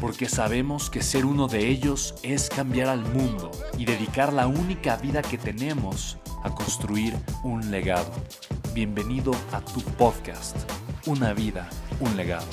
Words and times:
porque 0.00 0.28
sabemos 0.28 0.90
que 0.90 1.02
ser 1.02 1.24
uno 1.24 1.48
de 1.48 1.68
ellos 1.68 2.14
es 2.22 2.48
cambiar 2.48 2.88
al 2.88 3.00
mundo 3.00 3.50
y 3.78 3.84
dedicar 3.84 4.32
la 4.32 4.46
única 4.46 4.96
vida 4.96 5.22
que 5.22 5.38
tenemos 5.38 6.18
a 6.42 6.54
construir 6.54 7.16
un 7.42 7.70
legado. 7.70 8.10
Bienvenido 8.72 9.32
a 9.52 9.60
tu 9.60 9.80
podcast, 9.80 10.56
Una 11.06 11.32
vida, 11.32 11.68
un 12.00 12.16
legado. 12.16 12.46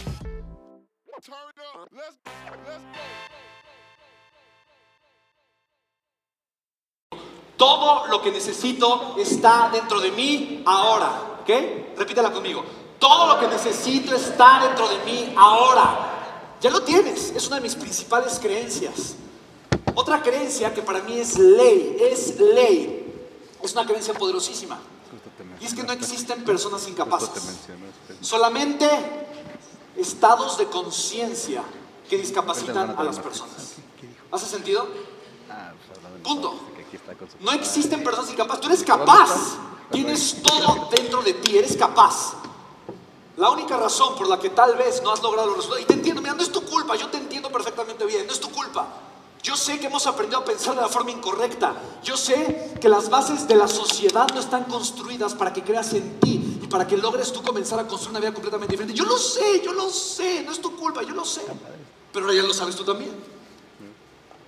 Todo 7.57 8.07
lo 8.07 8.21
que 8.21 8.31
necesito 8.31 9.15
está 9.17 9.69
dentro 9.71 9.99
de 9.99 10.11
mí 10.11 10.63
ahora. 10.65 11.39
¿Ok? 11.41 11.49
Repítela 11.97 12.31
conmigo. 12.31 12.63
Todo 12.99 13.33
lo 13.33 13.39
que 13.39 13.47
necesito 13.47 14.15
está 14.15 14.61
dentro 14.67 14.87
de 14.87 14.97
mí 15.03 15.33
ahora. 15.35 16.12
Ya 16.63 16.69
lo 16.69 16.81
tienes, 16.83 17.33
es 17.35 17.47
una 17.47 17.57
de 17.57 17.63
mis 17.63 17.75
principales 17.75 18.39
creencias. 18.39 19.15
Otra 19.95 20.23
creencia 20.23 20.73
que 20.73 20.81
para 20.81 21.01
mí 21.01 21.19
es 21.19 21.37
ley, 21.37 21.97
es 21.99 22.39
ley, 22.39 23.05
es 23.61 23.73
una 23.73 23.85
creencia 23.85 24.13
poderosísima. 24.13 24.79
Y 25.59 25.65
es 25.65 25.73
que 25.73 25.83
no 25.83 25.91
existen 25.91 26.45
personas 26.45 26.87
incapaces. 26.87 27.29
Solamente 28.21 28.89
estados 29.97 30.57
de 30.57 30.67
conciencia 30.67 31.63
que 32.09 32.17
discapacitan 32.17 32.95
a 32.97 33.03
las 33.03 33.19
personas. 33.19 33.73
¿Hace 34.31 34.45
sentido? 34.45 34.87
Punto. 36.23 36.57
No 37.41 37.51
existen 37.51 38.05
personas 38.05 38.31
incapaces. 38.31 38.61
Tú 38.61 38.67
eres 38.67 38.83
capaz. 38.83 39.57
Tienes 39.91 40.41
todo 40.41 40.87
dentro 40.95 41.21
de 41.23 41.33
ti. 41.33 41.57
Eres 41.57 41.75
capaz. 41.75 42.35
La 43.37 43.49
única 43.49 43.77
razón 43.77 44.15
por 44.15 44.27
la 44.27 44.39
que 44.39 44.51
tal 44.51 44.75
vez 44.75 45.01
no 45.03 45.11
has 45.11 45.21
logrado 45.21 45.47
los 45.47 45.57
resultados, 45.57 45.83
y 45.83 45.87
te 45.87 45.93
entiendo, 45.93 46.21
mira, 46.21 46.35
no 46.35 46.43
es 46.43 46.51
tu 46.51 46.61
culpa, 46.61 46.95
yo 46.95 47.09
te 47.09 47.17
entiendo 47.17 47.51
perfectamente 47.51 48.05
bien, 48.05 48.27
no 48.27 48.33
es 48.33 48.39
tu 48.39 48.51
culpa. 48.51 48.87
Yo 49.41 49.57
sé 49.57 49.77
que 49.77 49.87
hemos 49.87 50.07
aprendido 50.07 50.39
a 50.39 50.45
pensar 50.45 50.73
de 50.73 50.81
la 50.81 50.87
forma 50.87 51.11
incorrecta. 51.11 51.75
Yo 52.01 52.15
sé 52.15 52.77
que 52.79 52.87
las 52.87 53.09
bases 53.09 53.45
de 53.45 53.55
la 53.55 53.67
sociedad 53.67 54.25
no 54.33 54.39
están 54.39 54.63
construidas 54.65 55.33
para 55.33 55.51
que 55.51 55.61
creas 55.63 55.93
en 55.93 56.19
ti 56.21 56.59
y 56.63 56.67
para 56.67 56.87
que 56.87 56.95
logres 56.95 57.33
tú 57.33 57.43
comenzar 57.43 57.77
a 57.77 57.85
construir 57.85 58.11
una 58.11 58.19
vida 58.21 58.33
completamente 58.33 58.71
diferente. 58.71 58.97
Yo 58.97 59.03
lo 59.03 59.17
sé, 59.17 59.61
yo 59.61 59.73
lo 59.73 59.89
sé, 59.89 60.43
no 60.43 60.51
es 60.53 60.61
tu 60.61 60.73
culpa, 60.77 61.03
yo 61.03 61.13
lo 61.13 61.25
sé. 61.25 61.41
Pero 62.13 62.31
ya 62.31 62.41
lo 62.41 62.53
sabes 62.53 62.75
tú 62.75 62.85
también. 62.85 63.13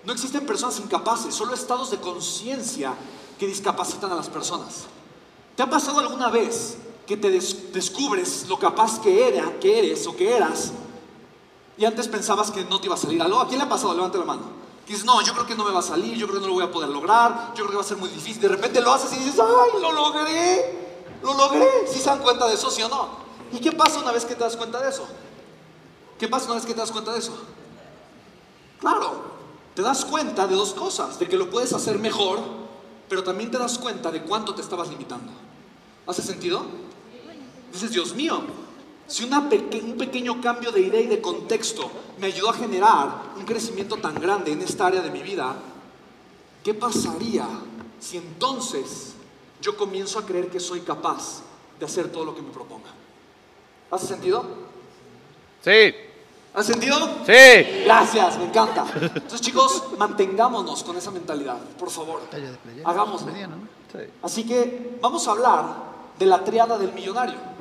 No 0.06 0.14
existen 0.14 0.46
personas 0.46 0.80
incapaces, 0.80 1.36
solo 1.36 1.54
estados 1.54 1.92
de 1.92 1.98
conciencia 1.98 2.94
que 3.38 3.48
discapacitan 3.48 4.12
a 4.14 4.16
las 4.16 4.30
personas. 4.30 4.86
¿Te 5.58 5.64
ha 5.64 5.70
pasado 5.70 6.00
alguna 6.00 6.30
vez 6.30 6.78
que 7.06 7.18
te 7.18 7.30
descubres 7.30 8.48
lo 8.48 8.58
capaz 8.58 9.00
que, 9.00 9.28
era, 9.28 9.60
que 9.60 9.80
eres 9.80 10.08
o 10.08 10.16
que 10.16 10.36
eras, 10.36 10.72
y 11.78 11.86
antes 11.86 12.08
pensabas 12.08 12.52
que 12.52 12.64
no 12.66 12.80
te 12.80 12.88
iba 12.88 12.96
a 12.96 12.98
salir 12.98 13.22
algo. 13.22 13.40
¿A 13.40 13.48
quién 13.48 13.60
le 13.60 13.66
ha 13.66 13.70
pasado? 13.70 13.94
Levante 13.94 14.18
la 14.18 14.26
mano. 14.26 14.44
Dices, 14.88 15.04
no, 15.04 15.22
yo 15.22 15.34
creo 15.34 15.46
que 15.46 15.56
no 15.56 15.66
me 15.66 15.72
va 15.72 15.80
a 15.80 15.84
salir, 15.84 16.16
yo 16.16 16.28
creo 16.28 16.40
que 16.40 16.44
no 16.44 16.48
lo 16.48 16.54
voy 16.54 16.64
a 16.64 16.72
poder 16.72 16.90
lograr, 16.90 17.50
yo 17.50 17.66
creo 17.66 17.70
que 17.70 17.76
va 17.76 17.82
a 17.82 17.86
ser 17.86 17.98
muy 17.98 18.10
difícil. 18.10 18.42
De 18.42 18.48
repente 18.48 18.80
lo 18.82 18.94
haces 18.94 19.12
y 19.14 19.24
dices, 19.24 19.40
¡ay, 19.40 19.82
lo 19.82 19.92
logré! 19.92 20.86
¡Lo 21.24 21.34
logré! 21.34 21.88
¿Sí 21.88 22.00
se 22.00 22.06
dan 22.06 22.20
cuenta 22.20 22.48
de 22.48 22.54
eso, 22.54 22.70
sí 22.70 22.84
o 22.84 22.90
no? 22.90 23.10
¿Y 23.52 23.60
qué 23.60 23.72
pasa 23.72 24.00
una 24.00 24.12
vez 24.12 24.26
que 24.26 24.36
te 24.36 24.44
das 24.44 24.56
cuenta 24.56 24.80
de 24.80 24.90
eso? 24.90 25.06
¿Qué 26.20 26.28
pasa 26.28 26.46
una 26.46 26.56
vez 26.56 26.66
que 26.66 26.74
te 26.74 26.80
das 26.80 26.92
cuenta 26.92 27.12
de 27.12 27.20
eso? 27.20 27.36
Claro, 28.80 29.24
te 29.74 29.82
das 29.82 30.06
cuenta 30.06 30.46
de 30.46 30.56
dos 30.56 30.74
cosas, 30.74 31.18
de 31.18 31.28
que 31.28 31.36
lo 31.36 31.50
puedes 31.50 31.74
hacer 31.74 31.98
mejor, 31.98 32.40
pero 33.10 33.24
también 33.24 33.50
te 33.50 33.58
das 33.58 33.80
cuenta 33.80 34.12
de 34.12 34.22
cuánto 34.22 34.54
te 34.54 34.62
estabas 34.62 34.88
limitando. 34.90 35.32
¿Hace 36.06 36.22
sentido? 36.22 36.64
Dices, 37.76 37.92
Dios 37.92 38.16
mío, 38.16 38.42
si 39.06 39.26
un 39.26 39.98
pequeño 39.98 40.40
cambio 40.40 40.72
de 40.72 40.80
idea 40.80 41.02
y 41.02 41.08
de 41.08 41.20
contexto 41.20 41.92
me 42.18 42.28
ayudó 42.28 42.52
a 42.52 42.54
generar 42.54 43.34
un 43.36 43.44
crecimiento 43.44 43.98
tan 43.98 44.16
grande 44.16 44.54
en 44.54 44.62
esta 44.62 44.88
área 44.88 45.02
de 45.02 45.12
mi 45.12 45.22
vida, 45.22 45.58
¿qué 46.64 46.74
pasaría 46.74 47.46
si 48.00 48.16
entonces 48.16 49.16
yo 49.62 49.76
comienzo 49.76 50.20
a 50.20 50.26
creer 50.26 50.48
que 50.48 50.62
soy 50.62 50.80
capaz 50.80 51.42
de 51.78 51.86
hacer 51.86 52.10
todo 52.14 52.24
lo 52.24 52.34
que 52.34 52.42
me 52.42 52.50
proponga? 52.50 52.92
¿Hace 53.92 54.08
sentido? 54.08 54.46
Sí. 55.62 55.94
¿Hace 56.54 56.72
sentido? 56.72 56.98
Sí. 57.26 57.84
Gracias, 57.84 58.38
me 58.38 58.46
encanta. 58.46 58.86
Entonces, 59.02 59.42
chicos, 59.42 59.84
mantengámonos 59.98 60.82
con 60.82 60.96
esa 60.96 61.12
mentalidad, 61.12 61.60
por 61.78 61.90
favor. 61.90 62.22
Hagámoslo. 62.86 63.34
Así 64.24 64.46
que 64.46 64.98
vamos 65.02 65.28
a 65.28 65.32
hablar 65.32 65.76
de 66.18 66.26
la 66.26 66.42
triada 66.42 66.78
del 66.78 66.94
millonario. 66.94 67.55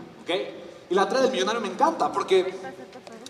Y 0.90 0.94
la 0.94 1.06
triada 1.08 1.24
del 1.24 1.32
millonario 1.32 1.60
me 1.60 1.68
encanta 1.68 2.12
porque 2.12 2.54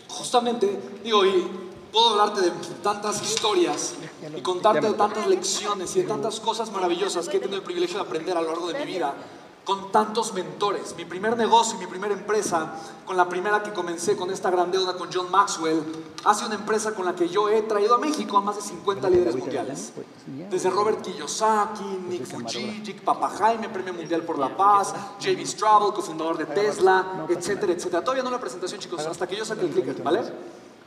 justamente, 0.09 0.78
digo, 1.03 1.25
y 1.25 1.47
puedo 1.93 2.10
hablarte 2.10 2.41
de 2.43 2.50
tantas 2.82 3.22
historias 3.22 3.94
y 4.37 4.41
contarte 4.41 4.88
de 4.88 4.94
tantas 4.94 5.27
lecciones 5.27 5.94
y 5.97 6.03
de 6.03 6.09
tantas 6.09 6.41
cosas 6.41 6.71
maravillosas 6.72 7.28
que 7.28 7.37
he 7.37 7.41
tenido 7.41 7.59
el 7.59 7.65
privilegio 7.65 7.97
de 7.97 8.03
aprender 8.03 8.37
a 8.37 8.43
lo 8.43 8.49
largo 8.49 8.69
de 8.72 8.78
mi 8.81 8.93
vida 8.93 9.15
con 9.64 9.91
tantos 9.91 10.34
mentores. 10.34 10.94
Mi 10.97 11.04
primer 11.04 11.36
negocio, 11.36 11.78
mi 11.78 11.86
primera 11.86 12.12
empresa, 12.12 12.75
con 13.06 13.16
la 13.16 13.28
primera 13.28 13.62
que 13.62 13.72
comencé 13.72 14.16
con 14.16 14.30
esta 14.30 14.50
gran 14.50 14.70
deuda 14.70 14.94
con 14.97 15.08
John 15.12 15.30
Maxwell, 15.30 15.82
hace 16.25 16.44
una 16.47 16.56
empresa 16.56 16.94
con 16.94 17.04
la 17.04 17.14
que 17.14 17.28
yo 17.28 17.48
he 17.48 17.62
traído 17.62 17.94
a 17.94 17.98
México 17.98 18.36
a 18.36 18.41
más 18.41 18.56
de 18.56 18.62
50 18.62 19.10
líderes 19.10 19.36
mundiales. 19.36 19.92
Desde 20.50 20.70
Robert 20.70 21.00
Kiyosaki, 21.02 21.84
Nick 22.08 22.26
Fujijik, 22.26 23.02
Papa 23.02 23.30
Jaime, 23.30 23.69
Premio 23.69 23.94
Mundial 23.94 24.22
por 24.22 24.38
la 24.38 24.54
Paz, 24.54 24.92
J.B. 25.20 25.47
Straubel, 25.47 25.94
cofundador 25.94 26.36
de 26.36 26.46
Tesla, 26.46 27.26
etcétera, 27.28 27.72
etcétera. 27.72 28.02
Todavía 28.02 28.22
no 28.22 28.31
la 28.31 28.41
presentación, 28.41 28.81
chicos, 28.81 29.04
hasta 29.06 29.26
que 29.26 29.36
yo 29.36 29.44
saque 29.44 29.62
el 29.62 29.70
clicker, 29.70 30.02
¿vale? 30.02 30.22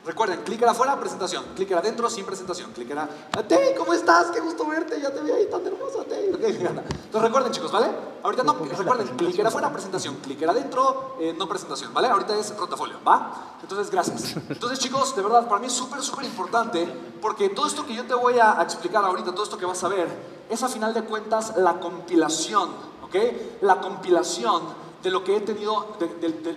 Recuerden, 0.04 0.42
clicker 0.42 0.68
afuera, 0.68 0.98
presentación. 0.98 1.44
Clicker 1.54 1.76
adentro, 1.76 2.08
sin 2.08 2.24
presentación. 2.24 2.72
Clicker 2.72 2.98
a... 2.98 3.08
Tey, 3.46 3.74
¿cómo 3.76 3.92
estás? 3.92 4.30
Qué 4.30 4.40
gusto 4.40 4.66
verte. 4.66 5.00
Ya 5.00 5.12
te 5.12 5.20
vi 5.20 5.30
ahí 5.30 5.46
tan 5.50 5.66
hermosa, 5.66 6.04
Tey. 6.04 6.28
Entonces 6.32 7.22
recuerden, 7.22 7.52
chicos, 7.52 7.70
¿vale? 7.72 7.88
Ahorita 8.22 8.42
no, 8.42 8.54
recuerden, 8.54 9.08
clicker 9.16 9.46
afuera, 9.46 9.70
presentación. 9.72 10.16
Clicker 10.16 10.48
adentro, 10.48 11.16
eh, 11.20 11.34
no 11.36 11.48
presentación, 11.48 11.92
¿vale? 11.92 12.08
Ahorita 12.08 12.36
es 12.36 12.52
portafolio, 12.52 12.96
¿va? 13.06 13.58
Entonces, 13.60 13.90
gracias. 13.90 14.36
Entonces, 14.48 14.78
chicos, 14.78 15.14
de 15.14 15.22
verdad, 15.22 15.46
para 15.46 15.60
mí 15.60 15.66
es 15.66 15.72
súper, 15.72 16.00
súper 16.00 16.24
importante 16.24 16.88
porque 17.20 17.50
todo 17.50 17.66
esto 17.66 17.84
que 17.84 17.94
yo 17.94 18.04
te 18.06 18.14
voy 18.14 18.38
a 18.38 18.62
explicar 18.62 19.04
ahorita, 19.04 19.32
todo 19.32 19.44
esto 19.44 19.58
que 19.58 19.66
vas 19.66 19.82
a 19.84 19.88
ver, 19.88 20.08
es 20.48 20.62
a 20.62 20.68
final 20.68 20.94
de 20.94 21.02
cuentas 21.02 21.56
la 21.56 21.80
compilación, 21.80 22.70
¿ok? 23.02 23.16
La 23.62 23.80
compilación 23.80 24.62
de 25.02 25.10
lo 25.10 25.22
que 25.22 25.36
he 25.36 25.40
tenido, 25.40 25.96
de, 25.98 26.08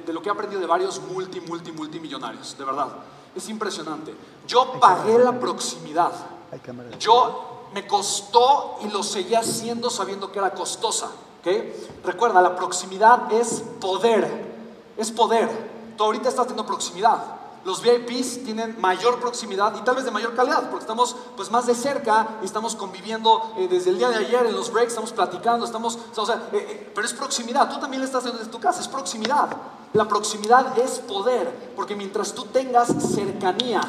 de 0.06 0.14
lo 0.14 0.22
que 0.22 0.30
he 0.30 0.32
aprendido 0.32 0.62
de 0.62 0.68
varios 0.68 1.02
multi, 1.02 1.42
multi, 1.42 1.72
multimillonarios, 1.72 2.58
de 2.58 2.64
verdad. 2.64 2.88
Es 3.36 3.50
impresionante. 3.50 4.14
Yo 4.48 4.74
pagué 4.80 5.18
la 5.18 5.40
proximidad. 5.40 6.12
Yo 7.00 7.68
me 7.74 7.88
costó 7.88 8.80
y 8.84 8.90
lo 8.90 9.04
seguía 9.04 9.40
haciendo 9.40 9.90
sabiendo 9.90 10.32
que 10.32 10.40
era 10.40 10.54
costosa. 10.54 11.10
Recuerda, 12.04 12.42
la 12.42 12.56
proximidad 12.56 13.32
es 13.32 13.64
poder. 13.80 14.52
Es 14.98 15.12
poder. 15.12 15.50
Tú 15.98 16.04
ahorita 16.04 16.30
estás 16.30 16.48
teniendo 16.48 16.66
proximidad. 16.66 17.41
Los 17.64 17.84
VIPs 17.84 18.44
tienen 18.44 18.80
mayor 18.82 19.20
proximidad 19.20 19.76
y 19.78 19.82
tal 19.82 19.96
vez 19.96 20.06
de 20.06 20.12
mayor 20.12 20.36
calidad, 20.36 20.70
porque 20.70 20.84
estamos 20.84 21.16
pues 21.36 21.52
más 21.52 21.68
de 21.68 21.76
cerca 21.76 22.40
y 22.42 22.46
estamos 22.46 22.76
conviviendo 22.76 23.54
eh, 23.58 23.68
desde 23.70 23.92
el 23.92 24.00
día 24.00 24.10
de 24.10 24.18
ayer 24.18 24.48
en 24.48 24.56
los 24.56 24.72
breaks, 24.72 24.90
estamos 24.90 25.12
platicando, 25.12 25.66
estamos, 25.66 26.00
o 26.16 26.26
sea, 26.26 26.36
eh, 26.54 26.58
eh, 26.58 26.92
pero 26.94 27.06
es 27.06 27.14
proximidad. 27.14 27.70
Tú 27.70 27.80
también 27.80 28.02
le 28.02 28.06
estás 28.06 28.20
haciendo 28.20 28.40
desde 28.40 28.52
tu 28.52 28.60
casa, 28.60 28.82
es 28.82 28.88
proximidad. 28.88 29.50
La 29.94 30.08
proximidad 30.08 30.78
es 30.80 31.00
poder, 31.00 31.74
porque 31.76 31.96
mientras 31.96 32.34
tú 32.34 32.46
tengas 32.46 32.88
cercanía 33.14 33.82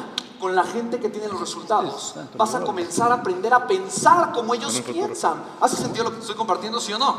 con 0.43 0.53
la 0.57 0.65
gente 0.65 0.99
que 0.99 1.07
tiene 1.07 1.29
los 1.29 1.39
resultados. 1.39 2.15
Vas 2.35 2.53
a 2.53 2.59
comenzar 2.65 3.09
a 3.09 3.15
aprender 3.15 3.53
a 3.53 3.65
pensar 3.65 4.33
como 4.33 4.53
ellos 4.53 4.77
piensan. 4.81 5.41
¿Hace 5.61 5.77
sentido 5.77 6.03
lo 6.03 6.11
que 6.11 6.19
estoy 6.19 6.35
compartiendo, 6.35 6.81
sí 6.81 6.91
o 6.91 6.99
no? 6.99 7.15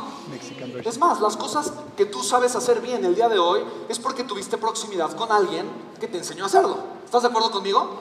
Es 0.85 0.99
más, 0.99 1.23
las 1.23 1.35
cosas 1.35 1.73
que 1.97 2.05
tú 2.05 2.23
sabes 2.23 2.55
hacer 2.55 2.82
bien 2.82 3.03
el 3.03 3.15
día 3.15 3.31
de 3.31 3.38
hoy 3.38 3.65
es 3.88 3.99
porque 3.99 4.25
tuviste 4.25 4.59
proximidad 4.59 5.11
con 5.17 5.32
alguien 5.32 5.67
que 5.99 6.06
te 6.06 6.19
enseñó 6.19 6.44
a 6.44 6.49
hacerlo. 6.49 6.76
¿Estás 7.03 7.23
de 7.23 7.29
acuerdo 7.29 7.50
conmigo? 7.50 7.97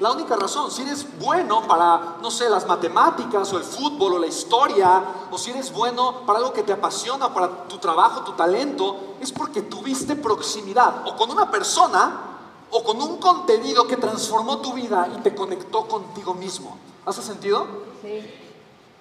La 0.00 0.10
única 0.10 0.34
razón, 0.34 0.72
si 0.72 0.82
eres 0.82 1.06
bueno 1.20 1.62
para, 1.68 2.16
no 2.20 2.28
sé, 2.28 2.50
las 2.50 2.66
matemáticas 2.66 3.52
o 3.52 3.58
el 3.58 3.62
fútbol 3.62 4.14
o 4.14 4.18
la 4.18 4.26
historia, 4.26 5.04
o 5.30 5.38
si 5.38 5.52
eres 5.52 5.72
bueno 5.72 6.22
para 6.26 6.40
algo 6.40 6.52
que 6.52 6.64
te 6.64 6.72
apasiona, 6.72 7.32
para 7.32 7.68
tu 7.68 7.78
trabajo, 7.78 8.22
tu 8.22 8.32
talento, 8.32 9.14
es 9.20 9.30
porque 9.30 9.62
tuviste 9.62 10.16
proximidad 10.16 11.04
o 11.06 11.14
con 11.14 11.30
una 11.30 11.48
persona 11.48 12.27
o 12.70 12.84
con 12.84 13.00
un 13.00 13.18
contenido 13.18 13.86
que 13.86 13.96
transformó 13.96 14.58
tu 14.58 14.74
vida 14.74 15.08
y 15.16 15.20
te 15.20 15.34
conectó 15.34 15.86
contigo 15.86 16.34
mismo. 16.34 16.76
¿Hace 17.06 17.22
sentido? 17.22 17.66
Sí. 18.02 18.22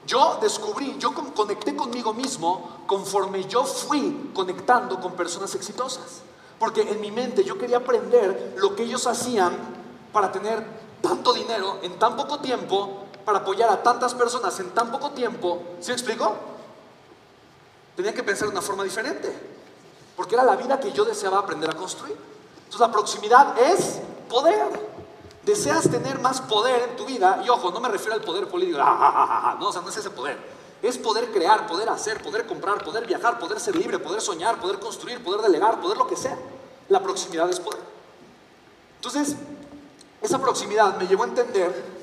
Yo 0.05 0.37
descubrí, 0.41 0.95
yo 0.99 1.13
conecté 1.13 1.75
conmigo 1.75 2.13
mismo 2.13 2.83
conforme 2.87 3.43
yo 3.43 3.65
fui 3.65 4.31
conectando 4.33 5.01
con 5.01 5.13
personas 5.13 5.53
exitosas. 5.55 6.21
Porque 6.59 6.81
en 6.81 7.01
mi 7.01 7.11
mente 7.11 7.43
yo 7.43 7.57
quería 7.57 7.77
aprender 7.77 8.55
lo 8.57 8.73
que 8.73 8.83
ellos 8.83 9.05
hacían 9.05 9.53
para 10.13 10.31
tener 10.31 10.65
tanto 11.01 11.33
dinero 11.33 11.79
en 11.81 11.99
tan 11.99 12.15
poco 12.15 12.39
tiempo, 12.39 13.03
para 13.25 13.39
apoyar 13.39 13.69
a 13.69 13.83
tantas 13.83 14.13
personas 14.13 14.57
en 14.61 14.69
tan 14.71 14.89
poco 14.91 15.11
tiempo. 15.11 15.61
¿Sí 15.81 15.89
me 15.89 15.93
explico? 15.93 16.33
Tenía 17.97 18.13
que 18.13 18.23
pensar 18.23 18.47
de 18.47 18.53
una 18.53 18.61
forma 18.61 18.85
diferente. 18.85 19.57
Porque 20.15 20.35
era 20.35 20.45
la 20.45 20.55
vida 20.55 20.79
que 20.79 20.93
yo 20.93 21.03
deseaba 21.03 21.39
aprender 21.39 21.69
a 21.69 21.73
construir. 21.73 22.17
Entonces 22.67 22.81
la 22.81 22.91
proximidad 22.91 23.57
es 23.57 23.99
poder. 24.29 24.87
Deseas 25.43 25.89
tener 25.89 26.19
más 26.19 26.41
poder 26.41 26.89
en 26.89 26.97
tu 26.97 27.05
vida, 27.05 27.41
y 27.45 27.47
ojo, 27.47 27.71
no 27.71 27.79
me 27.79 27.87
refiero 27.87 28.15
al 28.15 28.21
poder 28.21 28.49
político, 28.49 28.77
no, 29.59 29.67
o 29.67 29.71
sea, 29.71 29.81
no 29.81 29.89
es 29.89 29.95
ese 29.95 30.09
poder. 30.09 30.37
Es 30.81 30.97
poder 30.97 31.31
crear, 31.31 31.65
poder 31.65 31.87
hacer, 31.87 32.21
poder 32.21 32.45
comprar, 32.45 32.83
poder 32.83 33.07
viajar, 33.07 33.39
poder 33.39 33.57
ser 33.57 33.77
libre, 33.77 33.97
poder 33.97 34.19
soñar, 34.19 34.59
poder 34.59 34.77
construir, 34.79 35.23
poder 35.23 35.41
delegar, 35.41 35.79
poder 35.79 35.97
lo 35.97 36.05
que 36.05 36.17
sea. 36.17 36.37
La 36.89 37.01
proximidad 37.01 37.49
es 37.49 37.61
poder. 37.61 37.79
Entonces, 38.97 39.37
esa 40.21 40.37
proximidad 40.39 40.97
me 40.97 41.07
llevó 41.07 41.23
a 41.23 41.27
entender 41.27 41.97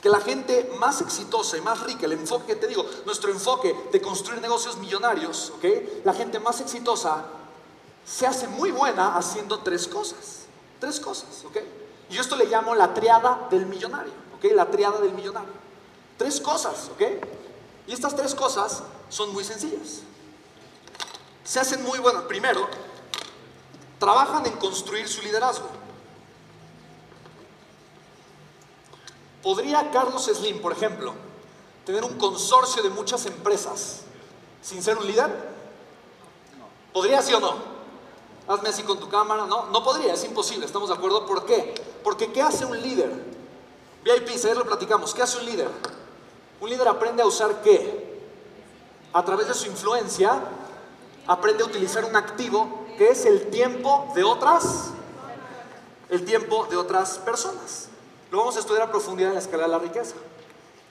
que 0.00 0.08
la 0.08 0.20
gente 0.20 0.70
más 0.78 1.00
exitosa 1.00 1.56
y 1.56 1.62
más 1.62 1.80
rica, 1.80 2.06
el 2.06 2.12
enfoque 2.12 2.46
que 2.46 2.56
te 2.56 2.68
digo, 2.68 2.86
nuestro 3.04 3.32
enfoque 3.32 3.74
de 3.90 4.00
construir 4.00 4.40
negocios 4.40 4.76
millonarios, 4.76 5.52
¿ok? 5.56 5.64
La 6.04 6.14
gente 6.14 6.38
más 6.38 6.60
exitosa 6.60 7.24
se 8.06 8.26
hace 8.26 8.46
muy 8.46 8.70
buena 8.70 9.16
haciendo 9.16 9.58
tres 9.58 9.88
cosas. 9.88 10.46
Tres 10.78 11.00
cosas, 11.00 11.44
¿ok? 11.44 11.56
Y 12.08 12.14
yo 12.14 12.20
esto 12.20 12.36
le 12.36 12.46
llamo 12.46 12.74
la 12.74 12.94
triada 12.94 13.48
del 13.50 13.66
millonario, 13.66 14.12
¿ok? 14.36 14.44
La 14.54 14.70
triada 14.70 15.00
del 15.00 15.12
millonario. 15.12 15.52
Tres 16.16 16.40
cosas, 16.40 16.88
¿ok? 16.94 17.02
Y 17.88 17.92
estas 17.92 18.14
tres 18.14 18.34
cosas 18.34 18.82
son 19.08 19.32
muy 19.32 19.42
sencillas. 19.42 20.02
Se 21.42 21.58
hacen 21.58 21.82
muy 21.82 21.98
buenas. 21.98 22.22
Primero, 22.22 22.68
trabajan 23.98 24.46
en 24.46 24.52
construir 24.52 25.08
su 25.08 25.22
liderazgo. 25.22 25.68
¿Podría 29.42 29.90
Carlos 29.90 30.26
Slim, 30.26 30.60
por 30.60 30.72
ejemplo, 30.72 31.12
tener 31.84 32.04
un 32.04 32.16
consorcio 32.18 32.82
de 32.82 32.90
muchas 32.90 33.26
empresas 33.26 34.02
sin 34.62 34.82
ser 34.82 34.96
un 34.96 35.06
líder? 35.06 35.56
¿Podría 36.92 37.22
sí 37.22 37.32
o 37.34 37.40
no? 37.40 37.75
Hazme 38.48 38.68
así 38.68 38.82
con 38.82 38.98
tu 38.98 39.08
cámara. 39.08 39.46
No, 39.46 39.66
no 39.66 39.82
podría, 39.82 40.14
es 40.14 40.24
imposible, 40.24 40.66
¿estamos 40.66 40.88
de 40.88 40.94
acuerdo? 40.94 41.26
¿Por 41.26 41.44
qué? 41.44 41.74
Porque 42.02 42.32
¿qué 42.32 42.42
hace 42.42 42.64
un 42.64 42.80
líder? 42.80 43.10
VIP, 44.04 44.28
ayer 44.28 44.56
lo 44.56 44.64
platicamos, 44.64 45.12
¿qué 45.14 45.22
hace 45.22 45.38
un 45.38 45.46
líder? 45.46 45.68
Un 46.60 46.70
líder 46.70 46.88
aprende 46.88 47.22
a 47.22 47.26
usar 47.26 47.60
qué? 47.62 48.20
A 49.12 49.24
través 49.24 49.48
de 49.48 49.54
su 49.54 49.66
influencia, 49.66 50.40
aprende 51.26 51.62
a 51.62 51.66
utilizar 51.66 52.04
un 52.04 52.14
activo 52.14 52.86
que 52.96 53.08
es 53.08 53.26
el 53.26 53.50
tiempo 53.50 54.10
de 54.14 54.22
otras, 54.24 54.90
el 56.08 56.24
tiempo 56.24 56.66
de 56.70 56.76
otras 56.76 57.18
personas. 57.18 57.88
Lo 58.30 58.38
vamos 58.38 58.56
a 58.56 58.60
estudiar 58.60 58.82
a 58.82 58.90
profundidad 58.90 59.30
en 59.30 59.34
la 59.34 59.40
escala 59.40 59.64
de 59.64 59.68
la 59.70 59.78
riqueza. 59.78 60.14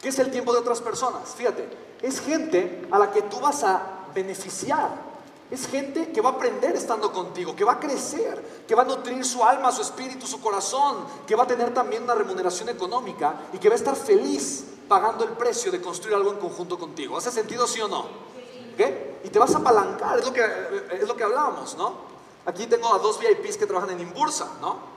¿Qué 0.02 0.10
es 0.10 0.20
el 0.20 0.30
tiempo 0.30 0.54
de 0.54 0.60
otras 0.60 0.82
personas? 0.82 1.34
Fíjate, 1.36 1.68
es 2.02 2.20
gente 2.20 2.88
a 2.92 3.00
la 3.00 3.12
que 3.12 3.22
tú 3.24 3.40
vas 3.40 3.64
a 3.64 3.82
beneficiar 4.14 5.05
es 5.52 5.68
gente 5.68 6.12
que 6.12 6.22
va 6.22 6.32
a 6.32 6.34
aprender 6.34 6.76
estando 6.76 7.12
contigo, 7.12 7.56
que 7.56 7.64
va 7.64 7.74
a 7.74 7.80
crecer, 7.80 8.64
que 8.68 8.74
va 8.74 8.82
a 8.82 8.86
nutrir 8.86 9.24
su 9.24 9.44
alma, 9.44 9.72
su 9.72 9.82
espíritu, 9.82 10.26
su 10.26 10.42
corazón, 10.42 11.06
que 11.28 11.36
va 11.36 11.44
a 11.44 11.48
tener 11.48 11.74
también 11.74 12.04
una 12.04 12.16
remuneración 12.16 12.70
económica 12.70 13.42
y 13.54 13.60
que 13.60 13.70
va 13.70 13.76
a 13.76 13.78
estar 13.78 13.96
feliz 13.96 14.66
pagando 14.88 15.24
el 15.24 15.32
precio 15.32 15.72
de 15.72 15.82
construir 15.82 16.16
algo 16.16 16.32
en 16.32 16.40
conjunto 16.40 16.80
contigo. 16.80 17.18
¿Hace 17.18 17.32
sentido 17.32 17.68
sí 17.68 17.80
o 17.82 17.88
no? 17.88 18.08
¿Qué? 18.76 19.20
Y 19.24 19.30
te 19.30 19.40
vas 19.40 19.54
a 19.56 19.60
apalancar, 19.60 20.20
es 20.20 20.26
lo 20.26 20.34
que, 20.34 20.44
es 20.92 21.08
lo 21.08 21.16
que 21.16 21.24
hablábamos, 21.24 21.78
¿no? 21.78 21.94
Aquí 22.46 22.68
tengo 22.68 22.94
a 22.94 23.00
dos 23.00 23.20
VIPs 23.20 23.58
que 23.58 23.66
trabajan 23.66 23.92
en 23.92 24.02
Imbursa, 24.02 24.52
¿no? 24.62 24.96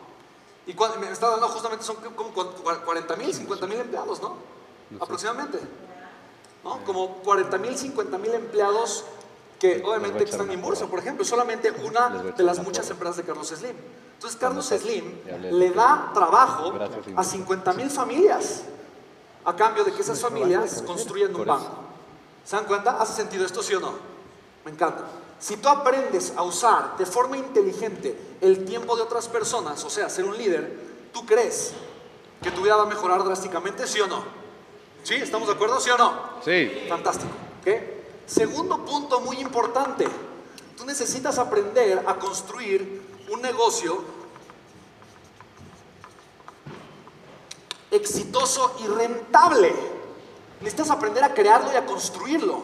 Y 0.67 0.75
me 1.01 1.11
está 1.11 1.31
dando 1.31 1.49
justamente, 1.49 1.85
son 1.85 1.97
como 1.97 2.33
40 2.33 3.17
mil, 3.17 3.33
50 3.35 3.67
mil 3.67 3.81
empleados, 3.81 4.21
¿no? 4.21 4.35
Aproximadamente. 5.01 5.61
¿No? 6.65 6.85
Como 6.85 7.15
40 7.23 7.57
mil, 7.59 7.77
50 7.77 8.19
mil 8.19 8.35
empleados 8.35 9.05
que 9.59 9.83
obviamente 9.85 10.25
están 10.25 10.51
en 10.51 10.63
bursa, 10.63 10.87
por 10.87 11.01
ejemplo, 11.01 11.25
solamente 11.25 11.71
una 11.85 12.09
de 12.09 12.43
las 12.43 12.63
muchas 12.63 12.89
empresas 12.91 13.17
de 13.17 13.25
Carlos 13.25 13.49
Slim. 13.49 13.77
Entonces 14.15 14.39
Carlos 14.39 14.67
Slim 14.67 15.21
le 15.51 15.71
da 15.71 16.11
trabajo 16.15 16.73
a 17.17 17.25
50 17.25 17.73
mil 17.75 17.91
familias 17.91 18.63
a 19.45 19.57
cambio 19.57 19.85
de 19.85 19.93
que 19.93 20.03
esas 20.03 20.21
familias 20.21 20.83
construyan 20.83 21.35
un 21.35 21.47
banco. 21.47 21.71
¿Se 22.45 22.57
dan 22.57 22.65
cuenta? 22.65 23.01
¿Hace 23.01 23.15
sentido 23.15 23.45
esto, 23.45 23.63
sí 23.63 23.75
o 23.75 23.81
no? 23.81 23.93
Me 24.65 24.71
encanta. 24.71 25.05
Si 25.39 25.57
tú 25.57 25.69
aprendes 25.69 26.33
a 26.37 26.43
usar 26.43 26.97
de 26.97 27.07
forma 27.07 27.37
inteligente 27.37 28.19
el 28.41 28.65
tiempo 28.65 28.97
de 28.97 29.03
otras 29.03 29.29
personas, 29.29 29.85
o 29.85 29.91
sea, 29.91 30.09
ser 30.09 30.25
un 30.25 30.37
líder, 30.37 30.73
¿tú 31.13 31.25
crees 31.25 31.73
que 32.43 32.51
tu 32.51 32.63
vida 32.63 32.77
va 32.77 32.83
a 32.83 32.87
mejorar 32.87 33.23
drásticamente, 33.23 33.87
sí 33.87 34.01
o 34.01 34.07
no? 34.07 34.23
¿Sí? 35.03 35.15
¿Estamos 35.15 35.49
de 35.49 35.55
acuerdo, 35.55 35.81
sí 35.81 35.91
o 35.91 35.99
no? 35.99 36.13
Sí. 36.45 36.87
Fantástico. 36.89 37.31
¿Qué? 37.65 37.98
Segundo 38.29 38.85
punto 38.85 39.21
muy 39.21 39.39
importante, 39.39 40.07
tú 40.77 40.85
necesitas 40.85 41.39
aprender 41.39 42.05
a 42.07 42.17
construir 42.17 43.03
un 43.33 43.41
negocio 43.41 44.05
exitoso 47.91 48.77
y 48.85 48.87
rentable. 48.87 49.75
Necesitas 50.61 50.91
aprender 50.91 51.25
a 51.25 51.33
crearlo 51.33 51.73
y 51.73 51.77
a 51.77 51.87
construirlo. 51.87 52.63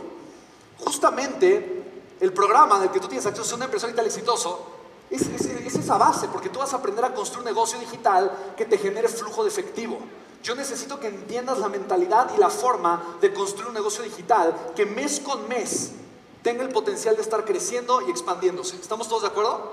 Justamente 0.80 2.14
el 2.20 2.32
programa 2.34 2.78
del 2.78 2.90
que 2.90 3.00
tú 3.00 3.08
tienes 3.08 3.24
acceso 3.24 3.54
a 3.54 3.56
un 3.56 3.62
empresario 3.62 3.94
digital 3.94 4.06
exitoso 4.06 4.66
es, 5.08 5.22
es 5.22 5.74
esa 5.76 5.96
base, 5.96 6.28
porque 6.28 6.50
tú 6.50 6.58
vas 6.58 6.74
a 6.74 6.76
aprender 6.76 7.06
a 7.06 7.14
construir 7.14 7.38
un 7.38 7.54
negocio 7.54 7.78
digital 7.78 8.54
que 8.54 8.66
te 8.66 8.76
genere 8.76 9.08
flujo 9.08 9.42
de 9.42 9.48
efectivo. 9.48 9.98
Yo 10.44 10.54
necesito 10.54 11.00
que 11.00 11.08
entiendas 11.08 11.58
la 11.58 11.70
mentalidad 11.70 12.30
y 12.36 12.38
la 12.38 12.50
forma 12.50 13.16
de 13.22 13.32
construir 13.32 13.68
un 13.68 13.74
negocio 13.74 14.04
digital 14.04 14.54
que 14.76 14.84
mes 14.84 15.18
con 15.20 15.48
mes 15.48 15.92
tenga 16.42 16.62
el 16.62 16.68
potencial 16.68 17.16
de 17.16 17.22
estar 17.22 17.46
creciendo 17.46 18.02
y 18.06 18.10
expandiéndose. 18.10 18.76
¿Estamos 18.76 19.08
todos 19.08 19.22
de 19.22 19.28
acuerdo? 19.28 19.72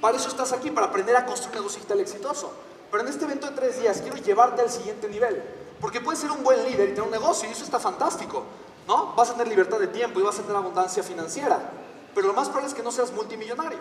Para 0.00 0.16
eso 0.16 0.28
estás 0.28 0.52
aquí, 0.52 0.70
para 0.70 0.86
aprender 0.86 1.16
a 1.16 1.26
construir 1.26 1.56
un 1.56 1.62
negocio 1.62 1.78
digital 1.78 1.98
exitoso. 1.98 2.52
Pero 2.92 3.02
en 3.02 3.08
este 3.08 3.24
evento 3.24 3.48
de 3.48 3.56
tres 3.56 3.80
días 3.80 4.00
quiero 4.00 4.16
llevarte 4.18 4.62
al 4.62 4.70
siguiente 4.70 5.08
nivel. 5.08 5.42
Porque 5.80 6.00
puedes 6.00 6.20
ser 6.20 6.30
un 6.30 6.44
buen 6.44 6.62
líder 6.62 6.90
y 6.90 6.92
tener 6.92 7.02
un 7.02 7.10
negocio 7.10 7.48
y 7.48 7.52
eso 7.52 7.64
está 7.64 7.80
fantástico. 7.80 8.44
¿no? 8.86 9.16
Vas 9.16 9.30
a 9.30 9.32
tener 9.32 9.48
libertad 9.48 9.80
de 9.80 9.88
tiempo 9.88 10.20
y 10.20 10.22
vas 10.22 10.38
a 10.38 10.42
tener 10.42 10.56
abundancia 10.56 11.02
financiera. 11.02 11.72
Pero 12.14 12.28
lo 12.28 12.34
más 12.34 12.46
probable 12.46 12.68
es 12.68 12.74
que 12.74 12.84
no 12.84 12.92
seas 12.92 13.12
multimillonario. 13.12 13.80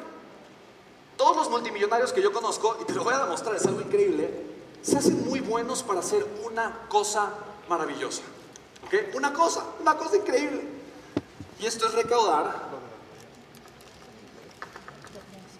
Todos 1.15 1.37
los 1.37 1.49
multimillonarios 1.51 2.11
que 2.11 2.23
yo 2.23 2.33
conozco, 2.33 2.75
y 2.81 2.85
te 2.85 2.93
lo 2.93 3.03
voy 3.03 3.13
a 3.13 3.19
demostrar, 3.19 3.55
es 3.55 3.65
algo 3.67 3.81
increíble, 3.81 4.56
se 4.81 4.97
hacen 4.97 5.27
muy 5.27 5.39
buenos 5.39 5.83
para 5.83 5.99
hacer 5.99 6.25
una 6.45 6.87
cosa 6.87 7.29
maravillosa. 7.69 8.21
¿Ok? 8.85 9.15
Una 9.15 9.33
cosa, 9.33 9.63
una 9.79 9.97
cosa 9.97 10.17
increíble. 10.17 10.67
Y 11.59 11.65
esto 11.65 11.87
es 11.87 11.93
recaudar 11.93 12.67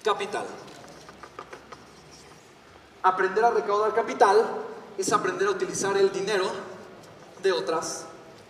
capital. 0.04 0.46
Aprender 3.04 3.46
a 3.46 3.50
recaudar 3.52 3.94
capital 3.94 4.46
es 4.98 5.12
aprender 5.12 5.48
a 5.48 5.52
utilizar 5.52 5.98
el 5.98 6.12
dinero 6.12 6.50
de 7.42 7.52
otras 7.52 8.06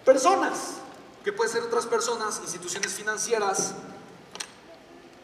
personas, 0.06 0.76
que 1.24 1.34
puede 1.34 1.50
ser 1.50 1.64
otras 1.64 1.86
personas, 1.86 2.40
instituciones 2.42 2.94
financieras 2.94 3.74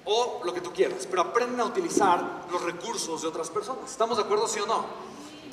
o 0.06 0.42
lo 0.44 0.54
que 0.54 0.62
tú 0.62 0.74
quieras, 0.74 1.08
pero 1.10 1.22
aprenden 1.22 1.62
a 1.62 1.66
utilizar 1.66 2.46
los 2.52 2.62
recursos 2.62 3.22
de 3.22 3.28
otras 3.28 3.50
personas. 3.50 3.90
¿Estamos 3.90 4.18
de 4.18 4.24
acuerdo, 4.24 4.48
sí 4.48 4.60
o 4.60 4.66
no? 4.66 4.86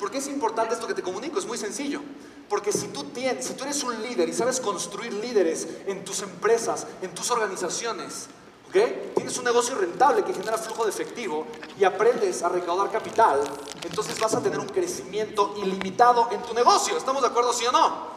¿Por 0.01 0.09
qué 0.09 0.17
es 0.17 0.27
importante 0.29 0.73
esto 0.73 0.87
que 0.87 0.95
te 0.95 1.03
comunico? 1.03 1.37
Es 1.37 1.45
muy 1.45 1.59
sencillo. 1.59 2.01
Porque 2.49 2.73
si 2.73 2.87
tú, 2.87 3.03
tienes, 3.03 3.45
si 3.45 3.53
tú 3.53 3.65
eres 3.65 3.83
un 3.83 4.01
líder 4.01 4.27
y 4.27 4.33
sabes 4.33 4.59
construir 4.59 5.13
líderes 5.13 5.67
en 5.85 6.03
tus 6.03 6.23
empresas, 6.23 6.87
en 7.03 7.13
tus 7.13 7.29
organizaciones, 7.29 8.25
¿ok? 8.67 9.13
Tienes 9.13 9.37
un 9.37 9.43
negocio 9.43 9.75
rentable 9.75 10.23
que 10.23 10.33
genera 10.33 10.57
flujo 10.57 10.85
de 10.85 10.89
efectivo 10.89 11.45
y 11.77 11.83
aprendes 11.83 12.41
a 12.41 12.49
recaudar 12.49 12.91
capital, 12.91 13.41
entonces 13.83 14.19
vas 14.19 14.33
a 14.33 14.41
tener 14.41 14.59
un 14.59 14.69
crecimiento 14.69 15.53
ilimitado 15.61 16.29
en 16.31 16.41
tu 16.41 16.55
negocio. 16.55 16.97
¿Estamos 16.97 17.21
de 17.21 17.27
acuerdo, 17.27 17.53
sí 17.53 17.67
o 17.67 17.71
no? 17.71 18.07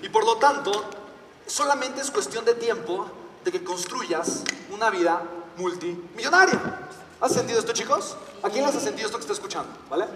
Y 0.00 0.08
por 0.08 0.24
lo 0.24 0.36
tanto, 0.38 0.72
solamente 1.46 2.00
es 2.00 2.10
cuestión 2.10 2.46
de 2.46 2.54
tiempo 2.54 3.06
de 3.44 3.52
que 3.52 3.62
construyas 3.62 4.44
una 4.70 4.88
vida 4.88 5.22
multimillonaria. 5.58 6.88
¿Has 7.20 7.34
sentido 7.34 7.58
esto, 7.58 7.74
chicos? 7.74 8.16
¿A 8.42 8.48
quién 8.48 8.64
les 8.64 8.74
ha 8.74 8.80
sentido 8.80 9.06
esto 9.06 9.18
que 9.18 9.22
está 9.24 9.34
escuchando? 9.34 9.70
¿Vale? 9.90 10.06